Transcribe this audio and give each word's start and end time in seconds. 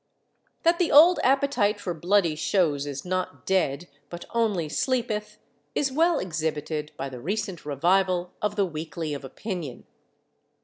That 0.63 0.79
the 0.79 0.91
old 0.91 1.19
appetite 1.23 1.79
for 1.79 1.93
bloody 1.93 2.35
shows 2.35 2.87
is 2.87 3.05
not 3.05 3.45
dead 3.45 3.87
but 4.09 4.25
only 4.33 4.67
sleepeth 4.67 5.37
is 5.75 5.91
well 5.91 6.17
exhibited 6.17 6.91
by 6.97 7.07
the 7.07 7.21
recent 7.21 7.67
revival 7.67 8.33
of 8.41 8.55
the 8.55 8.65
weekly 8.65 9.13
of 9.13 9.23
opinion. 9.23 9.85